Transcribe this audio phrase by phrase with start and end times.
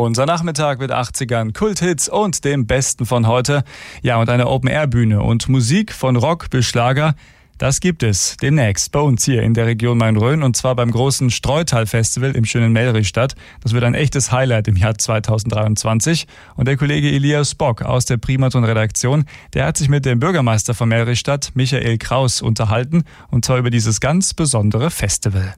[0.00, 3.64] Unser Nachmittag mit 80ern, Kulthits und dem Besten von heute.
[4.00, 7.14] Ja, und eine Open-Air-Bühne und Musik von Rock bis Schlager.
[7.58, 11.28] Das gibt es demnächst bei uns hier in der Region Main-Rhön und zwar beim großen
[11.28, 13.34] Streutal-Festival im schönen Melrichstadt.
[13.62, 16.26] Das wird ein echtes Highlight im Jahr 2023.
[16.56, 20.88] Und der Kollege Elias Bock aus der Primaton-Redaktion, der hat sich mit dem Bürgermeister von
[20.88, 25.54] Melrichstadt, Michael Kraus, unterhalten und zwar über dieses ganz besondere Festival.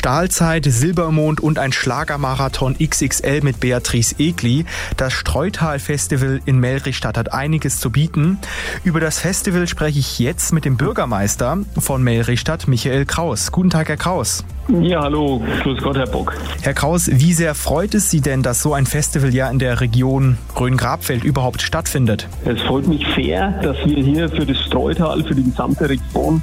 [0.00, 4.64] Stahlzeit, Silbermond und ein Schlagermarathon XXL mit Beatrice Egli.
[4.96, 8.38] Das Streutal-Festival in Melrichstadt hat einiges zu bieten.
[8.82, 13.52] Über das Festival spreche ich jetzt mit dem Bürgermeister von Melrichstadt, Michael Kraus.
[13.52, 14.42] Guten Tag, Herr Kraus.
[14.68, 16.34] Ja, hallo, grüß Gott, Herr Bock.
[16.62, 19.82] Herr Kraus, wie sehr freut es Sie denn, dass so ein Festival ja in der
[19.82, 22.26] Region Rhön-Grabfeld überhaupt stattfindet?
[22.46, 26.40] Es freut mich sehr, dass wir hier für das Streutal, für die gesamte Region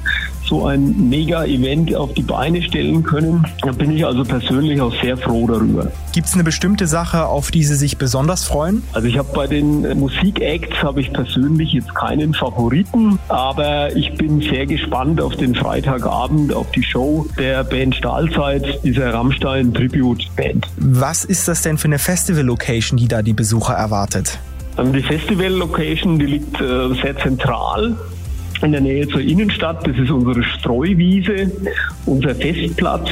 [0.48, 3.46] so ein Mega-Event auf die Beine stellen können.
[3.62, 5.90] Da bin ich also persönlich auch sehr froh darüber.
[6.12, 8.82] Gibt es eine bestimmte Sache, auf die Sie sich besonders freuen?
[8.92, 14.40] Also ich habe bei den Musikacts habe ich persönlich jetzt keinen Favoriten, aber ich bin
[14.40, 20.66] sehr gespannt auf den Freitagabend, auf die Show der Band Stahlzeit, dieser Rammstein Tribute Band.
[20.76, 24.38] Was ist das denn für eine Festival-Location, die da die Besucher erwartet?
[24.78, 27.96] Ähm, die Festival-Location, die liegt äh, sehr zentral
[28.62, 29.86] in der Nähe zur Innenstadt.
[29.86, 31.50] Das ist unsere Streuwiese,
[32.06, 33.10] unser Festplatz.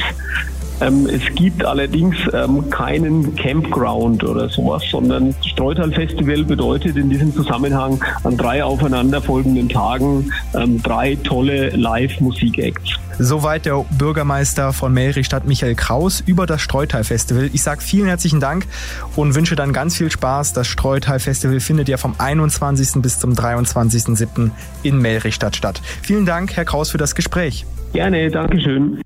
[0.81, 7.33] Ähm, es gibt allerdings ähm, keinen Campground oder sowas, sondern Streutal Festival bedeutet in diesem
[7.33, 12.99] Zusammenhang an drei aufeinanderfolgenden Tagen ähm, drei tolle Live-Musik-Acts.
[13.19, 17.49] Soweit der Bürgermeister von Melrichstadt Michael Kraus über das Streutal Festival.
[17.51, 18.67] Ich sage vielen herzlichen Dank
[19.15, 20.53] und wünsche dann ganz viel Spaß.
[20.53, 23.01] Das Streutal Festival findet ja vom 21.
[23.01, 24.51] bis zum 23.07.
[24.83, 25.81] in Melrichstadt statt.
[26.03, 27.65] Vielen Dank, Herr Kraus, für das Gespräch.
[27.93, 29.01] Gerne, Dankeschön.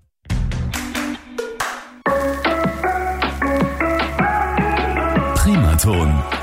[5.81, 6.41] Ton.